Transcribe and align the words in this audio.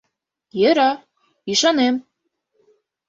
—Йӧра, 0.59 0.91
ӱшанем. 1.51 1.95